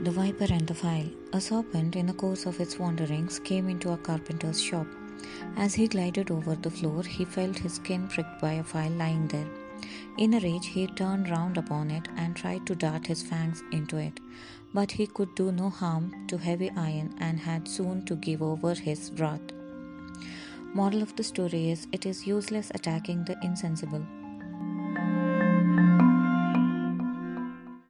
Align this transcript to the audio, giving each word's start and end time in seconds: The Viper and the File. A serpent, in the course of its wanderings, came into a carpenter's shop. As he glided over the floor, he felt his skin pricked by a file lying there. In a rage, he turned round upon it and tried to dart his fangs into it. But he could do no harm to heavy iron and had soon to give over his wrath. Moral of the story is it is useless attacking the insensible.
The 0.00 0.12
Viper 0.12 0.46
and 0.48 0.64
the 0.64 0.74
File. 0.74 1.10
A 1.32 1.40
serpent, 1.40 1.96
in 1.96 2.06
the 2.06 2.12
course 2.12 2.46
of 2.46 2.60
its 2.60 2.78
wanderings, 2.78 3.40
came 3.40 3.68
into 3.68 3.90
a 3.90 3.96
carpenter's 3.96 4.62
shop. 4.62 4.86
As 5.56 5.74
he 5.74 5.88
glided 5.88 6.30
over 6.30 6.54
the 6.54 6.70
floor, 6.70 7.02
he 7.02 7.24
felt 7.24 7.58
his 7.58 7.74
skin 7.74 8.06
pricked 8.06 8.40
by 8.40 8.52
a 8.52 8.62
file 8.62 8.92
lying 8.92 9.26
there. 9.26 9.48
In 10.16 10.34
a 10.34 10.40
rage, 10.40 10.66
he 10.66 10.86
turned 10.86 11.28
round 11.28 11.58
upon 11.58 11.90
it 11.90 12.06
and 12.16 12.36
tried 12.36 12.64
to 12.68 12.76
dart 12.76 13.08
his 13.08 13.24
fangs 13.24 13.64
into 13.72 13.96
it. 13.96 14.20
But 14.72 14.92
he 14.92 15.08
could 15.08 15.34
do 15.34 15.50
no 15.50 15.68
harm 15.68 16.28
to 16.28 16.38
heavy 16.38 16.70
iron 16.76 17.16
and 17.18 17.40
had 17.40 17.66
soon 17.66 18.04
to 18.04 18.14
give 18.14 18.40
over 18.40 18.74
his 18.74 19.10
wrath. 19.18 19.50
Moral 20.74 21.02
of 21.02 21.16
the 21.16 21.24
story 21.24 21.72
is 21.72 21.88
it 21.90 22.06
is 22.06 22.24
useless 22.24 22.70
attacking 22.72 23.24
the 23.24 23.36
insensible. 23.42 24.06